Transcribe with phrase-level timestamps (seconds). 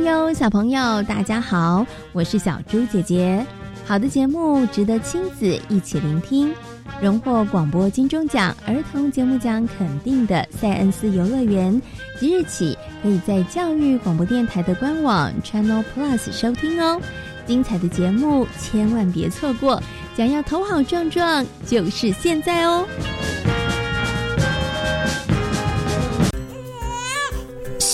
[0.00, 3.44] 朋友、小朋友，大家好，我是小猪姐姐。
[3.84, 6.54] 好的节目值得亲子一起聆听。
[7.02, 11.78] 荣获广播金钟奖儿童节目奖肯定的塞恩斯游乐园，
[12.18, 16.98] 即日起可以在教育广播电台的官网 Channel Plus 收听哦。
[17.46, 19.82] 精彩的节目千万别错过，
[20.16, 22.86] 想要头好壮壮，就是现在哦！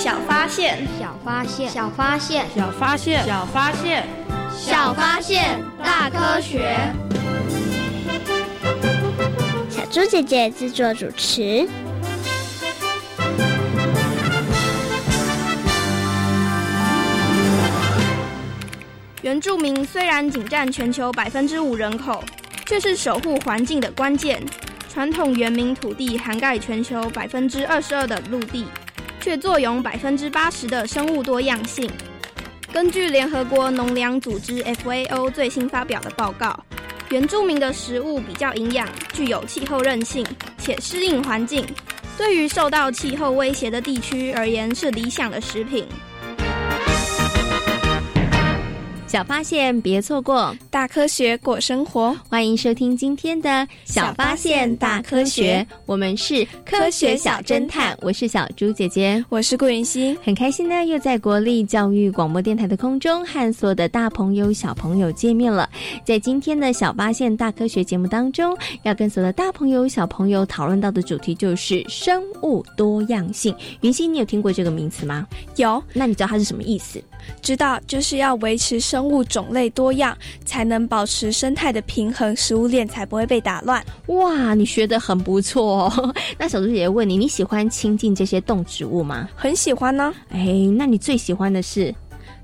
[0.00, 4.08] 小发现，小发现，小发现，小发现，小发现，
[4.56, 6.74] 小发现，大科学。
[9.68, 11.68] 小猪姐姐制作主持。
[19.20, 22.24] 原住民虽然仅占全球百分之五人口，
[22.64, 24.42] 却是守护环境的关键。
[24.88, 28.64] 传统原民土地涵盖全球百分之二十二的陆地。
[29.20, 31.90] 却坐拥百分之八十的生物多样性。
[32.72, 36.58] 根据联合国农粮组织 （FAO） 最新发表的报告，
[37.10, 40.24] 原住民的食物比较营养，具有气候韧性，
[40.58, 41.66] 且适应环境，
[42.16, 45.84] 对于受到气候威胁的地区而言是理想的食品。
[49.10, 52.16] 小发现，别错过大科学过生活。
[52.28, 53.48] 欢迎收听今天的
[53.84, 57.98] 《小发现大科学》，我们是科学小侦探。
[58.02, 65.68] 我是小猪姐姐，我是顾云熙，很开心呢，又在国立教育广播电台的空中和所有的大朋友、小朋友见面了。
[66.04, 73.52] 在今天的小发现大科学节目当中，要跟所有的大朋友、小朋友讨论到的主题就是生物多样性。
[73.80, 75.26] 云熙，你有听过这个名词吗？
[75.56, 77.02] 有，那你知道它是什么意思？
[77.42, 83.84] 知道，就是要维持生物种类多样，才能保持生态的平衡，食物链才不会被打乱。
[84.06, 86.14] 哇，你学的很不错哦。
[86.38, 89.28] 那小猪姐姐问你，你喜欢亲近这些动植物吗？
[89.34, 90.12] 很喜欢呢。
[90.30, 91.94] 哎，那你最喜欢的是？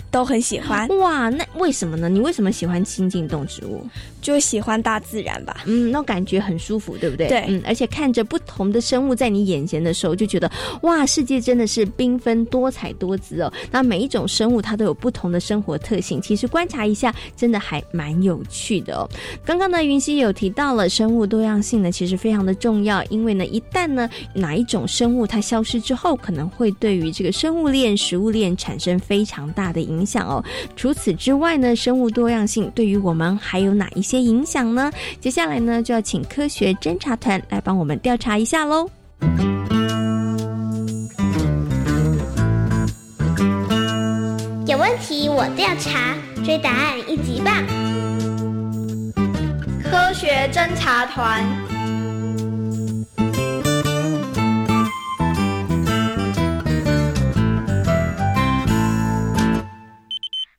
[0.09, 0.88] 都很喜欢。
[0.98, 2.09] 哇，那为什么呢？
[2.09, 3.84] 你为什么喜欢亲近动植物？
[4.26, 7.28] 就喜欢大自然吧，嗯，那感觉很舒服，对不对？
[7.28, 10.50] 对，嗯，而且看着不同的生物在你眼前的时候，就觉得
[10.83, 13.53] 哇，世界真的是缤纷多彩多姿哦。
[13.71, 19.09] 那每一种生物它都有不同的生活特性，其实观察一下，真的还蛮有趣的哦。
[19.45, 30.45] 刚刚呢，云溪有提到了生物多样性呢，其实非常的重要，因为呢，一旦呢哪一种生物它消失之后，可能会对于这个生物链、食物链产生非常大的影响哦。
[30.74, 34.91] 除此之外呢，生物多样性对于我们还有哪一些影响呢？
[35.21, 38.89] 接下来呢就要请科学侦查团来帮我们调查一下喽。
[44.66, 46.15] 有问题我调查
[46.45, 47.54] 追答案一级棒。
[49.83, 51.45] 科学侦查团。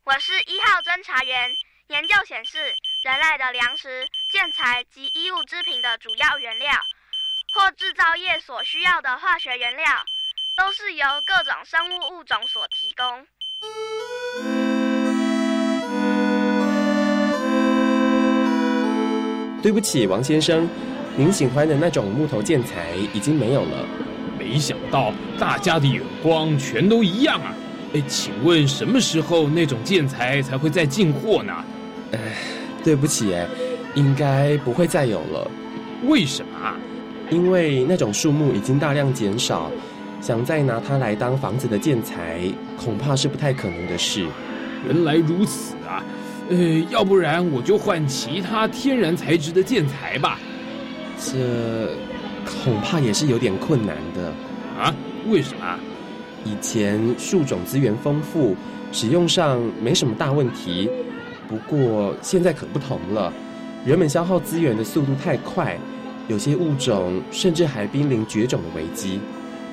[0.04, 1.50] 我是一号侦查员
[1.90, 2.58] 研究显示
[3.16, 6.70] 的粮食、建材及衣物织品的主要原料，
[7.54, 9.86] 或制造业所需要的化学原料，
[10.58, 13.26] 都是由各种生物物种所提供。
[19.62, 20.70] 对不起，王先生，
[21.16, 23.88] 您喜欢的那种木头建材已经没有了。
[24.38, 27.54] 没想到大家的眼光全都一样啊！
[27.94, 31.66] 哎，请问什么时候那种建材才会再进货呢？
[32.14, 32.20] 哎，
[32.88, 33.46] 对不起，哎，
[33.96, 35.52] 应该不会再有了。
[36.06, 36.74] 为什么啊？
[37.30, 39.70] 因为那种树木已经大量减少，
[40.22, 42.40] 想再拿它来当房子的建材，
[42.78, 44.26] 恐怕是不太可能的事。
[44.88, 46.02] 原来如此啊！
[46.50, 46.56] 呃，
[46.90, 50.40] 要不然我就换其他天然材质的建材吧。
[51.20, 51.90] 这
[52.46, 54.32] 恐怕也是有点困难的
[54.80, 54.96] 啊？
[55.28, 55.78] 为什么？
[56.46, 58.56] 以前树种资源丰富，
[58.94, 60.90] 使用上没什么大问题。
[61.48, 63.32] 不过现在可不同了，
[63.86, 65.78] 人们消耗资源的速度太快，
[66.28, 69.20] 有些物种甚至还濒临绝种的危机。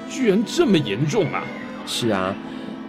[0.08, 1.42] 居然这么严重啊！
[1.86, 2.34] 是啊，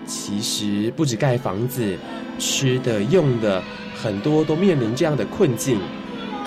[0.05, 1.97] 其实不止盖房子，
[2.37, 3.63] 吃的、用的，
[3.95, 5.79] 很多都面临这样的困境。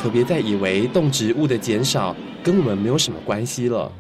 [0.01, 3.91] 可别再以为动植物的减少跟我们没有什么关系了。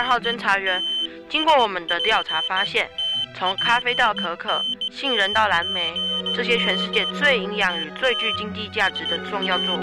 [0.00, 0.82] 二号侦查员。
[1.28, 2.88] 经过我们的调查发现，
[3.36, 5.92] 从咖啡到可可、杏仁到蓝莓，
[6.34, 9.82] 这些全世界最营养与最具经济价值的重要作物，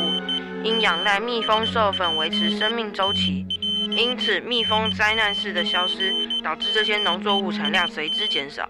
[0.64, 3.46] 因仰赖蜜蜂授粉维持生命周期，
[3.92, 6.12] 因此蜜蜂灾难式的消失，
[6.44, 8.68] 导致这些农作物产量随之减少。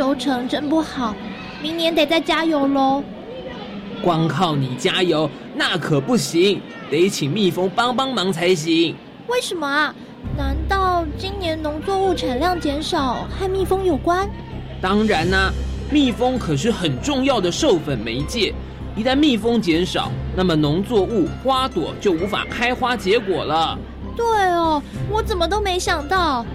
[0.00, 1.14] 收成真不好，
[1.60, 3.04] 明年得再加油喽。
[4.02, 6.58] 光靠你加油那可不行，
[6.90, 8.96] 得请蜜蜂帮帮忙才行。
[9.26, 9.94] 为什么啊？
[10.38, 14.26] 难道今年农作物产量减少和蜜蜂有关？
[14.80, 15.52] 当然啦，
[15.90, 18.54] 蜜蜂可是很重要的授粉媒介。
[18.96, 23.78] 一旦蜜蜂减少，那么农作物花朵就无法开花结果了。
[24.16, 26.46] 对哦，我怎么都没想到。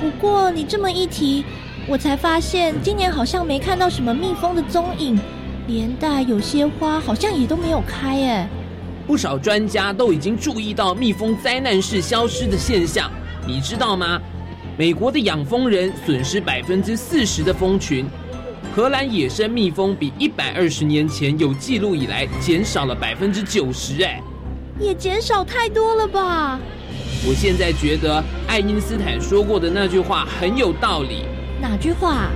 [0.00, 1.44] 不过你这么一提，
[1.88, 5.16] 我才发现今年好像没看到什么蜜蜂的踪影，
[5.68, 8.48] 连带有些花好像也都没有开哎。
[9.06, 13.08] 不少专家都已经注意到蜜蜂灾难式消失的现象，
[13.46, 14.20] 你知道吗？
[14.76, 18.04] 美国的养蜂人损失百分之四十的蜂群，
[18.74, 24.20] 荷兰野生蜜蜂比一百二十年前有记录以来减少了百分之九十，哎，
[24.80, 26.58] 也减少太多了吧？
[27.28, 31.22] 我现在觉得爱因斯坦说过的那句话很有道理。
[31.68, 32.30] 哪句话？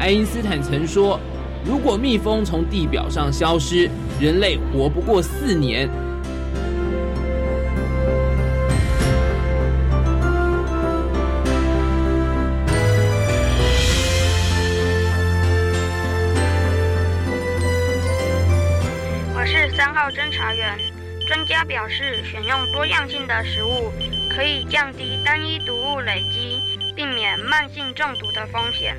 [0.00, 1.20] 爱因斯坦曾说，
[1.64, 3.88] 如果蜜蜂从地表上消失，
[4.20, 5.88] 人类活不过四年。
[19.36, 20.76] 我是三号侦查员。
[21.28, 23.92] 专家表示，选用多样性的食物
[24.34, 26.60] 可以降低单一毒物累积，
[26.94, 28.96] 避免慢性中毒的风险，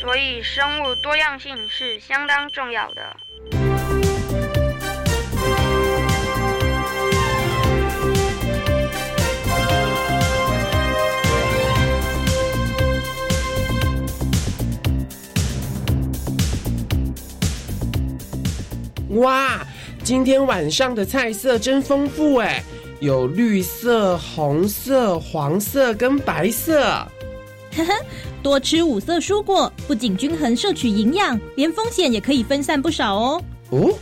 [0.00, 3.16] 所以生物多样性是相当重要的。
[19.16, 19.60] 哇！
[20.04, 22.62] 今天晚上的菜色真丰富哎，
[23.00, 27.06] 有绿色、红色、黄色跟白色。
[27.76, 27.92] 呵呵，
[28.42, 33.42] 多吃五色蔬果，不仅均衡摄取营养，连风险也可以分散不少哦。
[33.70, 33.94] 哦，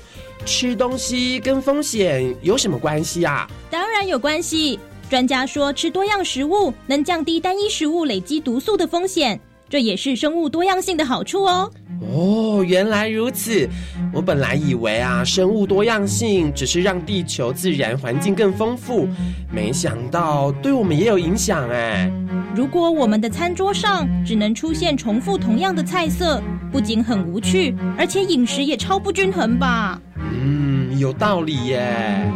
[0.45, 3.49] 吃东西跟风险有什么关系啊？
[3.71, 4.79] 当然有关系。
[5.09, 9.41] 专家说，吃多样食物能降低单一食物累积毒素的风险。
[9.71, 11.71] 这也是生物多样性的好处哦。
[12.01, 13.69] 哦，原来如此。
[14.13, 19.07] 我本来以为啊，生物多样性只是让地球自然环境更丰富，
[19.53, 22.11] 没想到对我们也有影响哎。
[22.53, 30.01] 如果我们的餐桌上只能出现重复同样的菜色，不仅很无趣，而且饮食也超不均衡吧？
[30.17, 32.29] 嗯，有道理耶。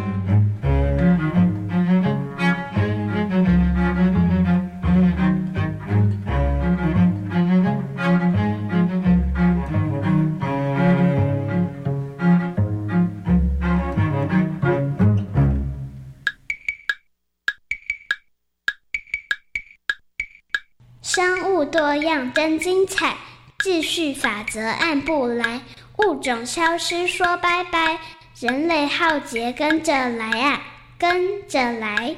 [21.05, 23.15] 生物多样真精彩，
[23.59, 25.61] 秩序法则按不来，
[25.99, 27.99] 物种消失说拜拜，
[28.41, 30.63] 人类浩劫跟着来啊，
[30.99, 32.17] 跟着来。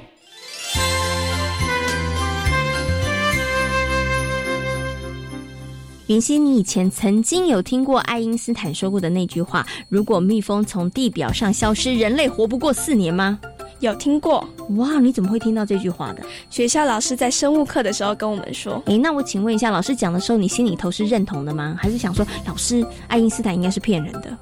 [6.06, 13.40] 云溪，你以前曾经有听过爱因斯坦说过的那句话：“如果蜜蜂从地表上消失，人类活不过四年吗？”
[13.80, 14.99] 有听过哇？
[14.99, 16.23] 你怎么会听到这句话的？
[16.50, 18.83] 学校老师在生物课的时候跟我们说。
[18.87, 21.76] 诶，那我请问一下，老师讲的时候，你心里头是认同的吗？
[21.78, 24.37] 还是想说，老师爱因斯坦应该是骗人的？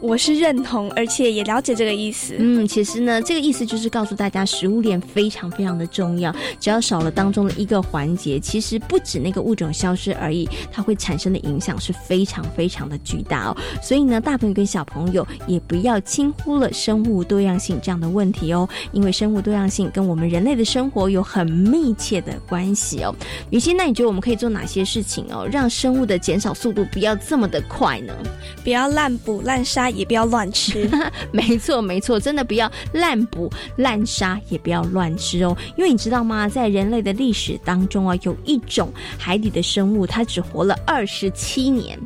[0.00, 2.34] 我是认同，而且也了解这个意思。
[2.38, 6.34] 嗯，其实呢，这个意思就是告诉大家，食物链非常非常的重要。
[6.60, 13.56] 只要少了当中的一个环节，其实不止那个物种消失而已，它会产生的影响是非常非常的巨大哦。
[13.82, 18.68] 所以呢，大朋友跟小朋友也不要轻忽了生物多样性这样的问题哦。
[18.92, 23.14] 因为生物多样性跟我们人类的生活有很密切的关系哦。
[23.50, 28.14] 雨欣，那你觉得我们可以做哪些事情哦，让生物的减少速度不要这么的快呢？
[28.62, 30.88] 不要滥捕滥杀，也不要乱吃。
[31.32, 35.56] 没错，没错，真的不要滥捕滥杀，也不要乱吃哦。
[35.76, 41.98] 因为你知道吗，在人类的历史当中啊，有一种海底的生物，它只活了二十七年。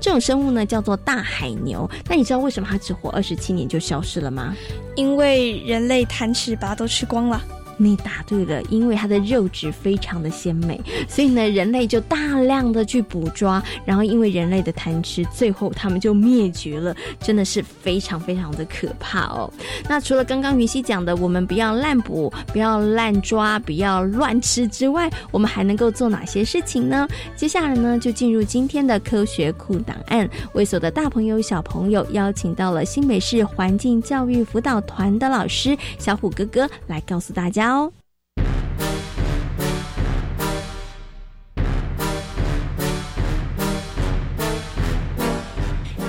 [0.00, 1.88] 这种生物呢，叫做大海牛。
[2.08, 4.54] 那你知道为什么它只活二十七年就消失了吗？
[4.96, 7.42] 因为人类贪吃，把它都吃光了。
[7.82, 19.52] 你答对了，因为它的肉质非常的鲜美，所以呢，人类就大量的去捕抓，然后因为人类的贪吃，最后他们就灭绝了，真的是非常非常的可怕哦。
[19.88, 27.08] 那除了刚刚云溪讲的，我们不要滥捕、不要滥抓、不要乱吃之外，我们还能够做哪些事情呢？
[27.34, 37.71] 接下来呢，就进入今天的科学库档案，为所的大朋友小朋友邀请到了新北市环境教育辅导团的老师小虎哥哥来告诉大家。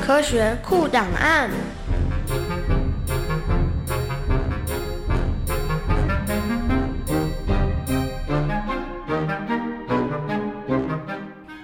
[0.02, 1.50] 科学库档案。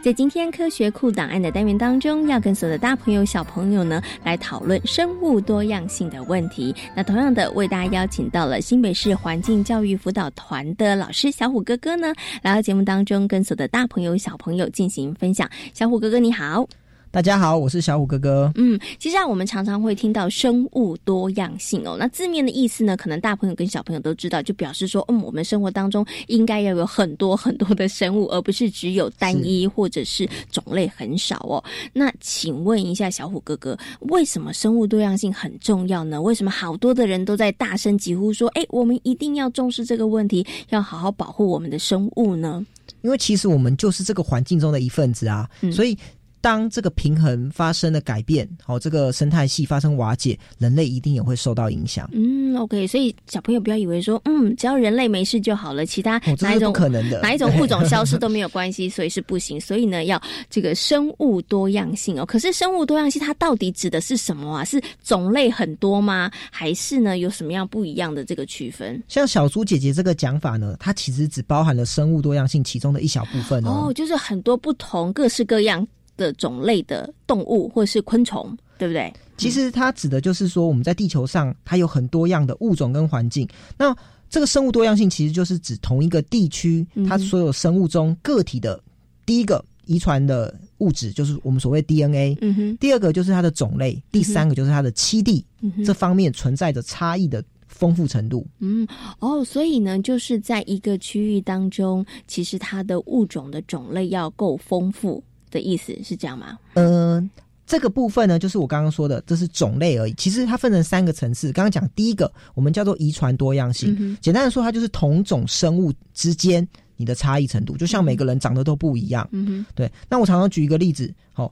[0.09, 6.73] 在今天科学库档案的单元当中，要跟所有的大朋友、小朋友呢来讨论生物多样性的问题。
[6.95, 12.11] 那同样的，为大家邀请到了新北市环境教育辅导团的老师小虎哥哥呢，
[12.41, 15.47] 来到节目当中，跟所有的大朋友、小朋友进行分享。
[15.75, 16.67] 小虎哥哥，你好。
[17.11, 18.51] 大家好，我是小虎哥哥。
[18.53, 21.95] 嗯，其实啊，我们常常会听到生物多样性哦。
[21.97, 31.63] 那字面的意思呢，可能大朋友跟小朋友都知道，就表示说，嗯，我们生活当中应该要有很多很多的生物，而不是只有单一或者是种类很少哦。
[31.93, 36.21] 那请问一下，小虎哥哥，为什么生物多样性很重要呢？
[36.21, 42.63] 为什么好多的人都在大声疾呼说，哎，我们一定要重视这个问题，要好好保护我们的生物呢？
[43.01, 45.97] 因为其实我们就是这个环境中的一份子啊，所以。
[46.41, 52.09] 当这个平衡发生了改变，好，这个生态系发生瓦解，人类一定也会受到影响。
[52.13, 59.59] 嗯，OK，所以小朋友不要以为说，嗯，只要人类没事就好了，其他哪一种可能的，哪一种物种消失都没有关系， 所以是不行。
[59.59, 62.25] 所以呢，要这个生物多样性哦。
[62.25, 64.63] 可是生物多样性它到底指的是什么啊？
[64.63, 66.31] 是种类很多吗？
[66.51, 69.01] 还是呢有什么样不一样的这个区分？
[69.07, 75.85] 像小猪姐姐这个讲法呢，它其实只包含了生物多样性其中的一小部分哦，就是很多不同、各式各样。
[76.19, 79.11] 的种类的动物或是昆虫，对不对？
[79.37, 83.47] 其实它指的就是说，我们在地球上它有很多样的物种跟环境。
[83.77, 83.95] 那
[84.29, 88.79] 这个生物多样性其实就是指同一个地区它所有生物中个体的
[89.25, 92.37] 第一个遗传的物质，就是我们所谓 DNA。
[92.41, 92.77] 嗯哼。
[92.77, 95.43] 第二个就是它的种类，第三个就是它的栖地，
[95.85, 98.45] 这方面存在着差异的丰富程度。
[98.59, 98.85] 嗯
[99.19, 105.23] 哦，所以呢，就是在一个区域当中，其实它的物种的种类要够丰富。
[105.51, 106.57] 的意思是这样吗？
[106.73, 107.29] 嗯，
[107.65, 110.13] 这个部分呢，就是我刚刚说的，这是种类而已。
[110.13, 111.51] 其实它分成三个层次。
[111.51, 114.17] 刚刚讲第一个，我们叫做遗传多样性。
[114.21, 119.27] 简单的说，它就是同种生物之间你的差异程度，就像每个人长得都不一样。
[119.31, 119.91] 嗯哼，对。
[120.09, 121.51] 那我常常举一个例子，哦，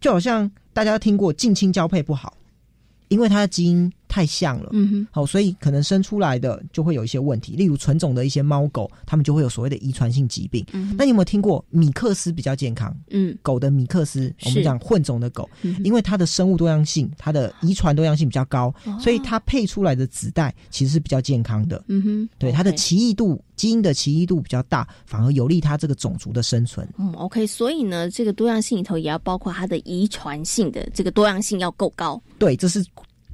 [0.00, 2.36] 就好像大家听过近亲交配不好，
[3.08, 3.92] 因为它的基因。
[4.10, 10.66] 太像了，嗯哼，好，所以可能生出来的就会有一些问题，例如纯种的一些猫狗，它们就会有所谓的遗传性疾病。
[10.72, 12.92] 嗯，那你有没有听过米克斯比较健康？
[13.10, 15.48] 嗯，狗的米克斯，我们讲混种的狗，
[15.84, 21.84] 因为它的生物多样性，它的遗传多样性比较高，所以它配出来的子代其实是比较健康的。
[21.86, 26.88] 嗯哼，对，它的奇异度，基因的奇异度比较大，反而有利它这个种族的生存。
[26.98, 32.20] 嗯，OK，所以呢，这个多样性里头也要包括它的遗传性的这个多样性要够高。
[32.36, 32.84] 对，这是。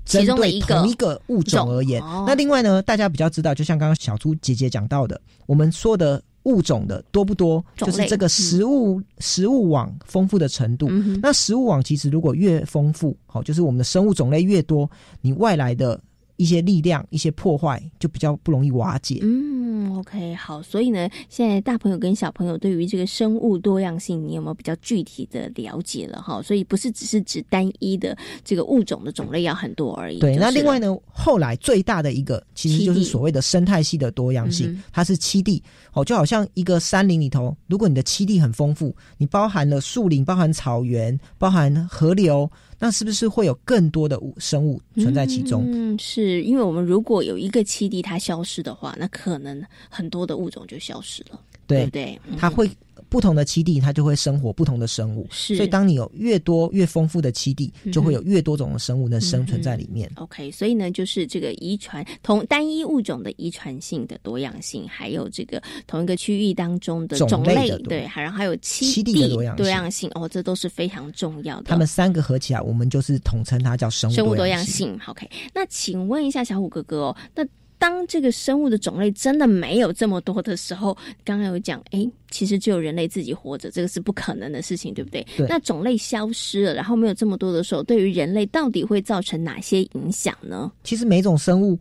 [0.07, 10.89] 其中的一个同一个物种而言，那另外呢，大家比较知道，就像刚刚小猪姐姐讲到的，我们说的物种的多不多，就是这个食物食物网丰富的程度。
[11.21, 14.89] 那食物网其实如果越丰富，好，就是我们的生物种类越多，
[15.21, 16.01] 你外来的。
[16.37, 19.21] 一些力量、一些破坏就比较不容易瓦解。
[19.23, 20.63] 嗯，OK，好。
[20.63, 26.21] 所以呢，现在大朋友跟小朋友对于这个生物多样性，你有没有比较具体的了解了？
[26.21, 30.19] 哈，所以不是只是指单一的这个物种的种类要很多而已。
[30.19, 35.63] 对，那另外呢，后来最大的一个其实就是所谓的生态系的多样性，它是栖地。
[35.93, 42.51] 哦，就好像一个山林里头，如果你的栖地很丰富，你包含了树林、包含草原、包含河流。
[42.79, 45.65] 那是不是会有更多的生物存在其中？
[45.67, 52.21] 嗯，是因为我们如果有一个栖地它消失的话，那可能很多的物种就消失了，对不对？
[52.39, 52.71] 它会。
[53.09, 55.29] 不同的栖地，它就会生活不同的生物。
[55.31, 60.11] 是，所以当你有越多越丰富的栖地，就会有越多种的生物能生存在里面。
[60.17, 71.65] OK，所以呢，就是这个遗传同单一物种的遗传性的多样性，还有这个同一个区域当中的种类，对，还然后还有栖地的多样性，哦，这都是非常重要的。
[71.67, 74.99] 它们三个合起来，我们就是统称它叫生物生物多样性。
[75.07, 77.47] OK，那请问一下小虎哥哥哦，那。
[77.79, 85.27] 当这个生物的种类真的没有这么多的时候，刚刚有讲，哎，其实只有人类自己活着，这个是不可能的事情，对不对？
[85.37, 85.47] 对。
[85.49, 90.73] 那种类消失了，然后没有这么多的时候，对于人类到底会造成哪些影响呢？
[90.85, 91.79] 其实每种生物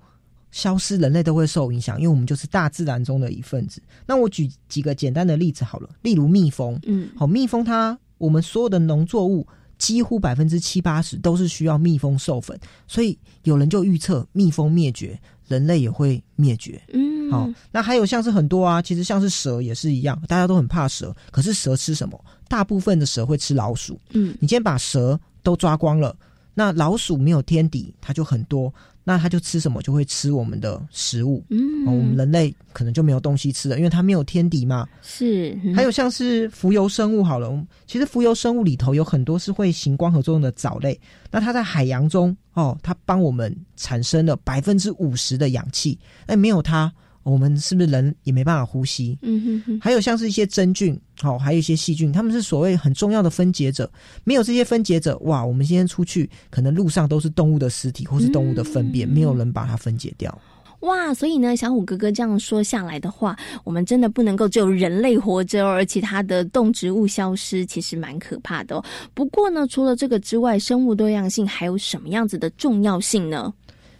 [0.51, 3.81] 消失，人类都会受影响，因为我们就是大自然中的一份子。
[4.05, 9.47] 那我举几个简单的例子好了，例如蜜蜂，嗯，好，蜜蜂它我们所有的农作物
[9.77, 15.19] 几乎百分之七八十都是需要蜜蜂授粉，所以有人就预测蜜蜂灭绝。
[15.47, 22.19] 人类也会灭绝，嗯，好，那还有像是很多啊，其实像是蛇也是一样，大家都很怕蛇，可是蛇吃什么？
[22.47, 26.15] 大部分的蛇会吃老鼠，嗯，你今天把蛇都抓光了，
[26.55, 29.81] 那老鼠没有天敌，它就很多，那它就吃什么？
[29.83, 34.87] 就会吃我们的食物，嗯，我们人类可能就没有东西吃了，因为它没有天敌嘛。
[35.03, 42.35] 是，还有像是浮游生物，好了，其实浮游生物里头有很多是会行光合作用的藻类，那它在海洋中。
[42.53, 46.89] 哦，它帮我们产生了百分之五十的氧气，哎，没有它，
[47.25, 49.17] 我们是不是人也没办法呼吸？
[49.23, 49.79] 嗯哼哼。
[49.81, 53.91] 还有像是一些真菌，好，还有一些细菌，他们是所谓很重要的分解者，
[54.23, 60.39] 没有这些分解者，哇，我们今天出去，可能路上都是动物的尸体或是动物的粪便，没有人把它分解掉。
[60.81, 68.85] 哇，所以呢，小虎哥哥这样说下来的话，我们真的不能够只有人类活着，而其他的动植物消失，其实蛮可怕的哦。
[69.15, 73.51] 不过呢，除了这个之外，生物多样性还有什么样子的重要性呢？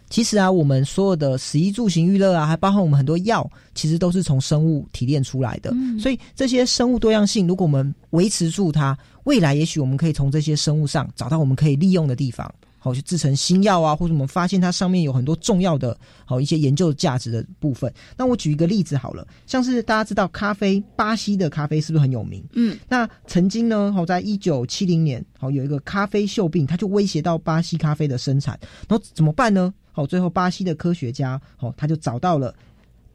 [0.08, 5.74] 其实啊，我们所有的食衣住行娱乐啊，还包含我们很多药，其实都是从生物提炼出来的。
[5.98, 12.52] 所以这些生物多样性，如果我们维持住它，未来也许我们可以从这些生物上找到我们可以利用的地方。
[12.78, 17.92] 好，去制成新药啊，或者我们发现它上面有很多重要的，好一些研究价值的部分。
[18.16, 22.44] 那我举一个例子好了，像是大家知道咖啡，巴西的咖啡是不是很有名？
[22.52, 29.74] 嗯，那曾经呢，好在一九七零年，好有一个咖啡锈病，它就威胁到巴西咖啡的生产，然后怎么办呢？
[29.96, 32.54] 好，最后巴西的科学家，好他就找到了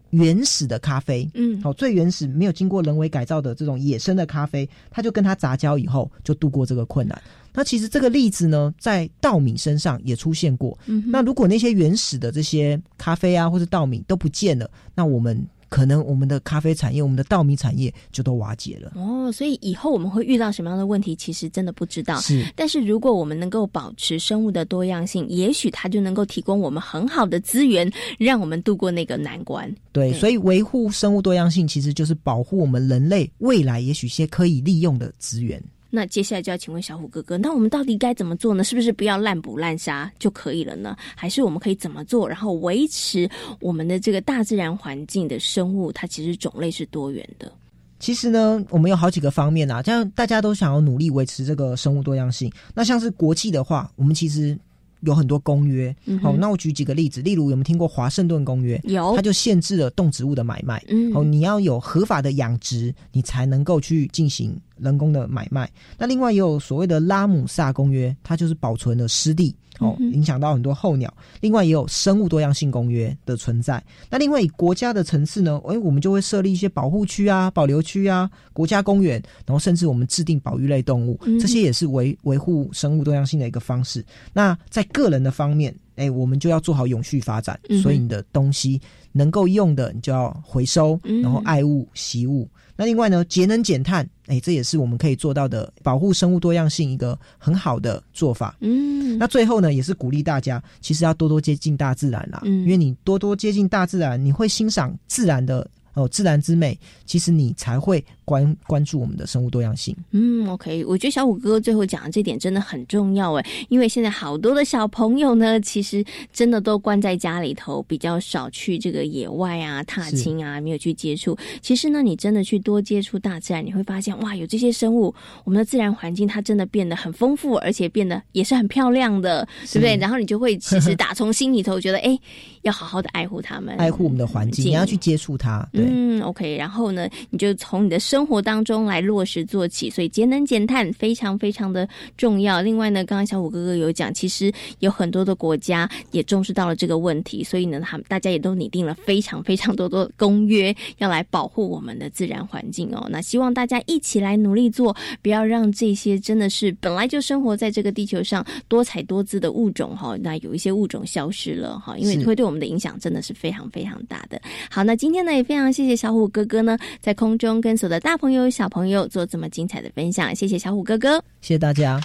[0.10, 7.22] 原始的咖啡，嗯，好最原始没有经过人为改造的这种野生的咖啡，他就跟它杂交以后，就度过这个困难。
[7.54, 10.76] 那其实这个例子呢，在稻米身上也出现过。
[11.06, 15.40] 那如果那些原始的这些咖啡啊，或者稻米都不见了，那我们
[15.72, 18.92] 可能我们的咖啡产业、我们的稻米产业就都瓦解了。
[18.96, 22.20] 哦，所以以后我们会遇到什么样的问题，其实真的不知道。
[22.20, 29.74] 是，但是如果我们能够保持生物的多样性，也许它就能够提供我们很好的资源，让我们度过那个难关。
[29.94, 35.64] 对，所以维护生物多样性，其实就是保护我们人类未来也许些可以利用的资源。
[35.94, 38.64] 那接下来就要请问小虎哥哥，那我们到底该怎么做呢？
[38.64, 40.96] 是不是不要滥捕滥杀就可以了呢？
[41.16, 47.52] 还是我们可以怎么做，然后维持我们的这个大自然环境的生物，它其实种类是多元的？
[48.00, 52.52] 其实呢，我们有好几个方面啊，这样大家都想要努力维持这个生物多样性。
[52.74, 54.58] 那像是国际的话，我们其实。
[55.04, 58.80] 有很多公约，好，那我举几个例子，例如有没有听过华盛顿公约？
[58.84, 65.70] 有，它就限制了动植物的买卖，嗯，哦，你要有合法的养殖，你才能够去进行人工的买卖。
[65.98, 69.56] 那另外也有所谓的拉姆萨公约，它就是保存了湿地。
[69.80, 71.12] 哦，影响到很多候鸟。
[71.40, 73.84] 另外也有生物多样性公约的存在。
[74.12, 84.06] 那另外以国家的层次呢，哎，我们就会设立一些保护区啊、保留区啊、国家公园，然后甚至我们制定保育类动物，这些也是维维护生物多样性的一个方式。
[84.34, 87.60] 那在个人的方面，哎，我们就要做好永续发展。
[87.82, 88.80] 所以你的东西
[89.12, 92.48] 能够用的，你就要回收，然后爱物惜物。
[92.82, 98.58] 那另外呢，节能减碳，哎，这也是我们可以做到的保护生物多样性一个很好的做法。
[98.60, 102.42] 嗯，那最后呢，也是鼓励大家，其实要多多接近大自然啦。
[102.44, 109.94] 嗯，因为你多多接近大自然，你会欣赏自然的哦，自然之美，其实你才会关关注我们的生物多样性。
[110.12, 121.38] 嗯，OK，我觉得小虎哥哥最后讲的这点真的很重要哎，因为现在好多的小朋友呢，其实真的都关在家里头，比较少去这个野外啊、踏青啊，没有去接触。
[121.62, 125.14] 其实呢，你真的去多接触大自然，你会发现哇，有这些生物，
[125.44, 129.98] 我们的自然环境它真的变得很丰富，而且变得也是很漂亮的，对不对？
[129.98, 132.18] 然后你就会其实打从心里头觉得， 哎，
[132.62, 135.68] 要好好的爱护它们，爱护我们的环境，你要去接触它。
[135.74, 142.62] 嗯，OK，然后呢，你就从你的生生活当中来落实做起，所以节能减碳非常非常的重要。
[142.62, 153.08] 另外呢，刚刚小虎哥哥有讲，其实有很多的国家也重视到了这个问题，所以呢，他们大家也都拟定了非常非常多的公约，要来保护我们的自然环境哦。
[153.10, 164.40] 那希望大家一起来努力做，不要让这些真的是本来就生活在这个地球上多彩多姿的物种哈，那有一些物种消失了哈，因为会对我们的影响真的是非常非常大的。
[164.70, 172.02] 好，那今天呢也非常谢谢小虎哥哥呢，在空中跟所有的大朋友小朋友做这么精彩的分享，谢谢小虎哥哥，谢谢大家。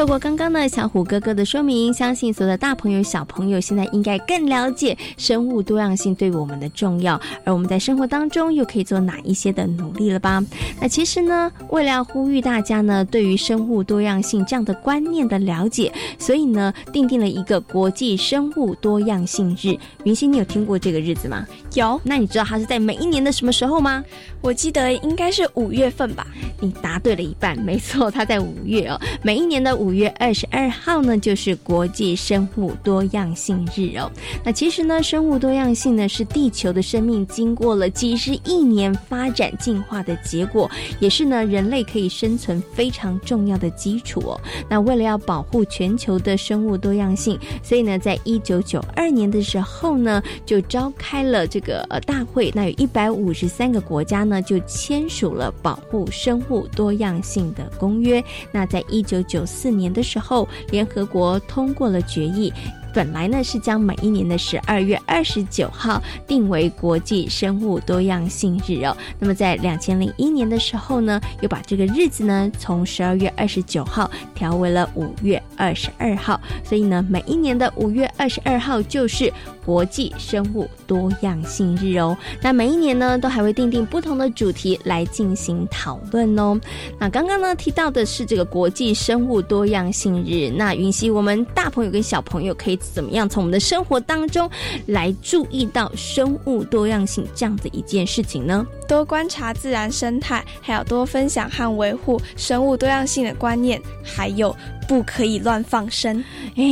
[0.00, 10.42] 透过刚刚的小虎哥哥的说明，相信所有的大朋友、小朋友现在应该更了解生物多样性对我们的重要，而我们在生活当中又可以做哪一些的努力了吧？
[10.80, 19.76] 那其实呢，为了要呼吁大家呢，对于生物多样性这样的观念的了解，所以呢，定定了一个国际生物多样性日。
[20.04, 21.46] 云溪，你有听过这个日子吗？
[21.74, 22.00] 有。
[22.02, 24.02] 那你知道它是在每一年的什么时候吗？
[24.42, 26.26] 我记得应该是五月份吧。
[26.62, 29.00] 你答对了一半，没错，它在五月哦。
[29.22, 34.10] 每一年的五月二十二号呢，就是国际生物多样性日哦。
[34.44, 44.40] 那其实呢，生物多样性呢是地球的生命经过了几十亿年发展进化的结果，也是呢人类可以生存非常重要的基础哦。
[44.68, 52.52] 那为了要保护全球的生物多样性，所以呢，在一九九二年的时候呢，就召开了这个呃大会。
[52.54, 58.24] 那有一百五十三个国家呢，就签署了保护生物多样性的公约。
[58.50, 62.50] 那在一九九四年的时候，联合国通过了决议。
[62.92, 68.96] 本来呢是将每一年的十二月二十九号定为国际生物多样性日哦。
[69.16, 76.40] 那么在两千零一年的时候呢，又把这个日子呢从十二月二十九号调为了五月二十二号。
[76.64, 79.32] 所以呢，每一年的五月二十二号就是
[79.70, 82.16] 国际生物多样性日哦。
[82.42, 86.58] 那每一年呢，都还会定定不同的主题来进行讨论哦。
[86.98, 92.80] 那刚刚呢提到的是这个国际生物多样性日，那云溪我们大朋友跟小朋友可以。
[92.80, 94.50] 怎么样从我们的生活当中
[94.86, 98.66] 来注意到生物多样性这样的一件事情呢？
[98.90, 104.54] 多观察自然生态，还有多分享和维护生物多样性的观念，还有
[104.88, 106.18] 不可以乱放生。
[106.56, 106.64] 哎，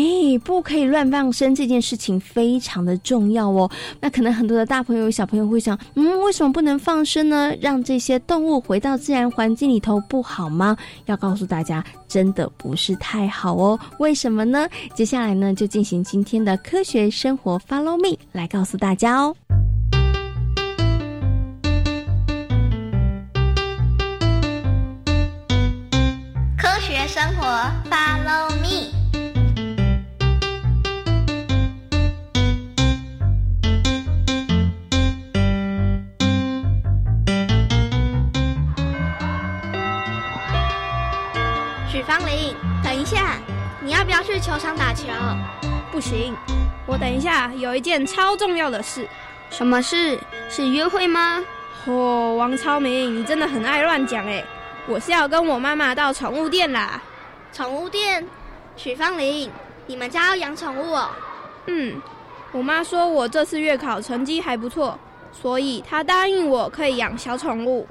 [0.45, 3.71] 不可以乱放生这件事情非常的重要哦。
[4.01, 7.55] 那可能很多的大朋友、小朋友会想，嗯，为什么不能放生呢？
[7.61, 10.77] 让这些动物回到自然环境里头不好吗？
[11.07, 13.79] 要告诉大家，真的不是太好哦。
[14.01, 14.69] 为什么呢？
[14.93, 19.37] 接下来呢，就进行今天的科学生活 Follow Me 来告诉大家哦。
[27.09, 27.47] 生活
[27.91, 28.93] ，Follow me。
[41.91, 43.39] 许芳玲，等一下，
[43.81, 45.07] 你要不要去球场打球？
[45.91, 46.37] 不行，
[46.85, 49.09] 我等一下有一件超重要的事。
[49.49, 50.21] 什么事？
[50.51, 51.43] 是约会吗？
[51.87, 54.45] 哦，王超明，你真的很爱乱讲哎。
[54.89, 57.01] 我是要跟我妈妈到宠物店啦。
[57.53, 58.27] 宠物店，
[58.75, 59.51] 许芳玲，
[59.87, 61.11] 你们家要养宠物哦？
[61.67, 62.01] 嗯，
[62.53, 64.99] 我妈说我这次月考成绩还不错，
[65.31, 67.87] 所以她答应我可以养小宠物。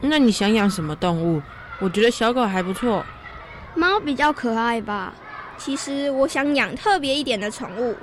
[0.00, 1.40] 那你想养什么动物？
[1.78, 3.04] 我觉得小狗还不错。
[3.76, 5.12] 猫比较可爱吧？
[5.56, 7.96] 其实我想养特别一点的宠物。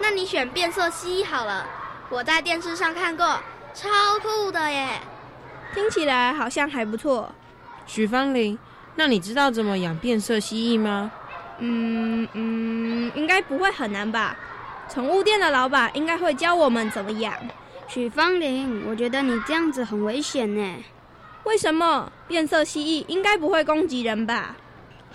[0.00, 1.64] 那你选变色蜥蜴好了，
[2.10, 3.24] 我在电视上看过，
[3.72, 3.88] 超
[4.20, 4.88] 酷的耶！
[5.72, 7.32] 听起来好像还不错。
[7.88, 8.56] 许芳玲，
[8.96, 11.10] 那你知道怎么养变色蜥蜴吗？
[11.58, 14.36] 嗯嗯，应该不会很难吧？
[14.88, 17.34] 宠物店的老板应该会教我们怎么养。
[17.88, 20.76] 许芳玲，我觉得你这样子很危险呢。
[21.44, 22.12] 为什么？
[22.28, 24.54] 变色蜥蜴应该不会攻击人吧？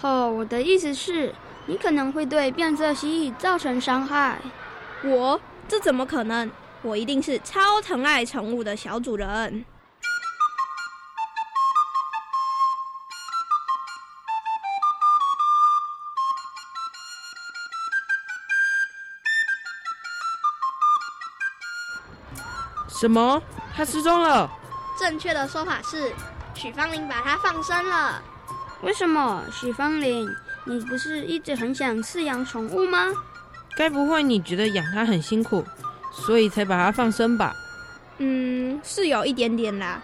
[0.01, 1.33] 哦，我的意思是，
[1.67, 4.39] 你可能会对变色蜥蜴造成伤害。
[5.03, 5.39] 我？
[5.67, 6.49] 这怎么可能？
[6.81, 9.63] 我一定是超疼爱宠物的小主人。
[22.99, 23.41] 什么？
[23.75, 24.49] 他失踪了？
[24.99, 26.11] 正确的说法是，
[26.53, 28.21] 许芳玲把他放生了。
[28.83, 29.41] 为什么？
[29.51, 30.27] 许芳玲，
[30.65, 33.07] 你不是一直很想饲养宠物吗？
[33.75, 35.65] 该不会你觉得养它很辛苦，
[36.11, 37.55] 所以才把它放生吧？
[38.19, 39.99] 嗯，是有一点点啦。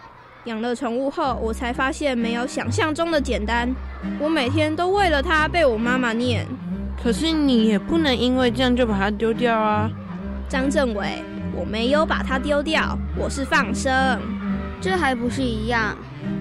[0.45, 3.69] 养了宠物后，我才发现没有想象中的简单。
[4.19, 6.47] 我每天都为了它被我妈妈念。
[7.03, 9.89] 可是你也不能因为这样就把它丢掉啊，
[10.49, 11.23] 张政伟，
[11.59, 14.17] 我没有把它丢掉，我是放生，
[14.79, 15.93] 这还不是一样？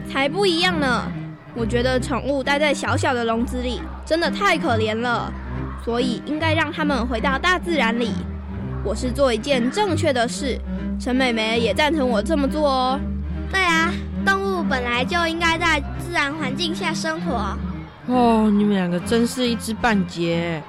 [0.08, 1.10] 才不一样呢！
[1.56, 5.32] 我觉得宠物待在小小的笼子里真的太可怜了，
[5.84, 8.12] 所以应该让它们回到大自然里。
[8.84, 10.56] 我是做一件正确的事，
[11.00, 13.00] 陈美美也赞成我这么做哦。
[13.50, 13.90] 对啊，
[14.24, 17.56] 动物本来就应该在自然环境下生活。
[18.06, 20.62] 哦，你们两个真是一知半解！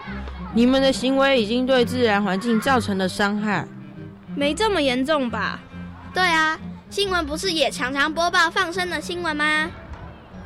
[0.55, 3.65] 你们的行为已经对自然环境造成了伤害，
[4.35, 5.59] 没这么严重吧？
[6.13, 6.57] 对啊，
[6.89, 9.69] 新闻不是也常常播报放生的新闻吗？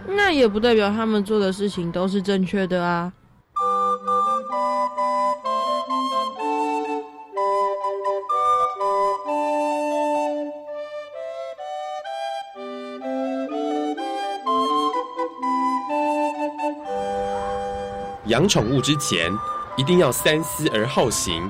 [0.08, 3.13] 那也不代表他们做的事情都是正确的啊。
[18.28, 19.32] 养宠物之前，
[19.78, 21.50] 一定要三思而后行。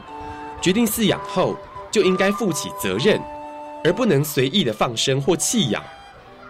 [0.62, 1.56] 决定饲养后，
[1.94, 3.22] 就应该负起责任，
[3.84, 5.82] 而不能随意的放生或弃养。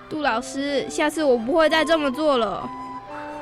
[0.09, 2.67] 杜老师，下次我不会再这么做了。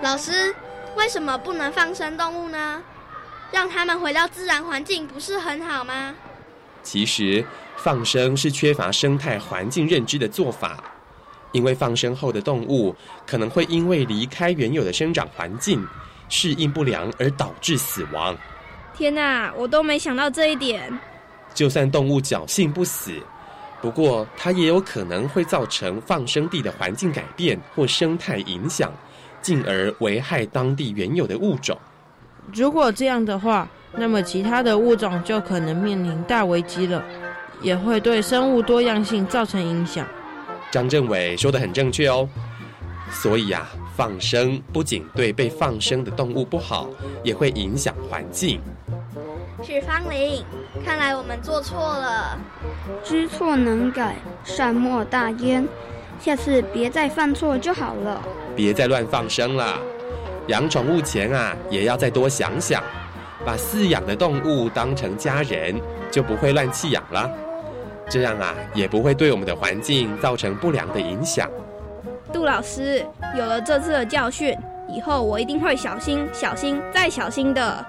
[0.02, 0.54] 老师，
[0.98, 2.82] 为什么不能放生动物呢？
[3.52, 6.16] 让它们回到自然环境不是很好吗？
[6.82, 7.46] 其实，
[7.78, 10.84] 放生是缺乏生态环境认知的做法，
[11.52, 12.96] 因为放生后的动物
[13.28, 15.88] 可能会因为离开原有的生长环境。
[16.34, 18.34] 适应不良而导致死亡。
[18.96, 20.98] 天哪，我都没想到这一点。
[21.54, 23.12] 就算动物侥幸不死，
[23.82, 28.92] 不过它也有可能会造成放生地的环境改变或生态影响，
[29.42, 31.78] 进而危害当地原有的物种。
[32.54, 37.04] 如果这样的话，那么其他的物种就可能面临大危机了，
[37.62, 40.08] 也会对生物多样性造成影响。
[40.72, 42.28] 张政委说的很正确哦。
[43.12, 43.70] 所以呀。
[43.94, 46.90] 放生不仅对被放生的动物不好，
[47.24, 48.60] 也会影响环境。
[49.64, 50.44] 许芳玲，
[50.84, 52.38] 看来我们做错了。
[53.04, 55.68] 知错能改，善莫大焉。
[56.20, 58.22] 下次别再犯错就好了。
[58.56, 59.80] 别再乱放生了。
[60.48, 62.84] 养宠物前啊，也要再多想想，
[63.46, 67.30] 把饲养的动物当成家人，就不会乱弃养了。
[68.10, 71.48] 这样啊，也不会对我们的环境造成不良的影响。
[72.34, 73.06] 杜老师，
[73.38, 74.58] 有了这次的教训，
[74.90, 77.86] 以后我一定会小心、小心再小心的。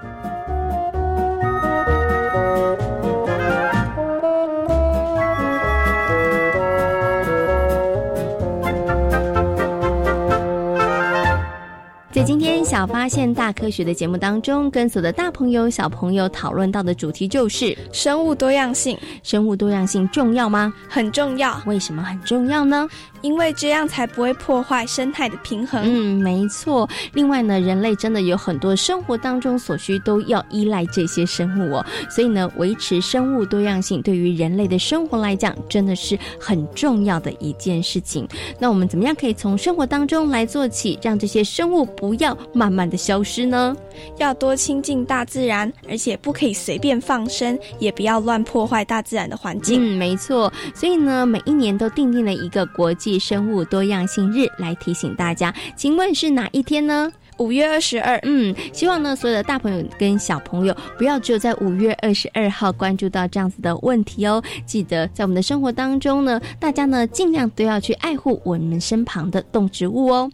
[12.73, 18.97] 小发现大科学的节目当中，跟所有的大朋友、小朋友讨论到的主题就是生物多样性。
[19.23, 20.73] 生物多样性重要吗？
[20.89, 21.61] 很重要。
[21.67, 22.89] 为什么很重要呢？
[23.23, 25.83] 因为这样才不会破坏生态的平衡。
[25.85, 26.89] 嗯，没错。
[27.15, 31.87] 另外呢，人类真的有很多生活当中所需都要依赖这些生物哦。
[32.11, 38.29] 所以呢，维持生物多样性对于人类的生活来讲，真的是很重要的一件事情。
[38.59, 43.75] 那我们怎么样可以从生活当中来做起，让这些生物不要慢慢的消失呢？
[44.19, 49.81] 要多亲近大自然，而且不可以随便放生，也不要乱破坏大自然的环境。
[49.81, 50.53] 嗯，没错。
[50.75, 55.55] 所以呢，每一年都定定了一个国际生物多样性日来提醒大家。
[55.77, 57.13] 请问是哪一天呢？
[57.39, 58.19] 五月二十二。
[58.25, 64.43] 嗯，希望呢，所有的大朋友跟小朋友不要只有在五月二十二号关注到这样子的问题哦。
[64.67, 70.31] 记得在我们的生活当中呢，大家呢尽量都要去爱护我们身旁的动植物哦。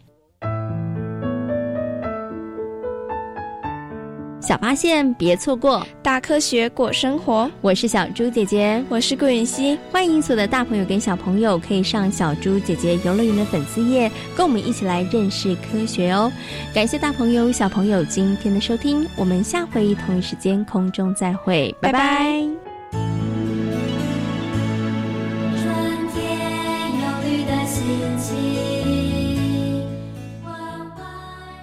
[4.41, 5.85] 小发现别错过。
[6.01, 7.49] 大科学过生活。
[7.61, 8.83] 我是小猪姐姐。
[8.89, 9.77] 我是顾云熙。
[9.91, 16.31] 欢迎所有的大朋友跟小朋友可以上小猪姐姐游乐园的粉丝页跟我们一起来认识科学哦。
[16.73, 22.47] 感谢大朋友小朋友今天的收听我们下回同一时间空中再会拜拜。
[22.91, 23.03] 春
[26.13, 26.23] 天
[27.01, 28.58] 有绿的心情。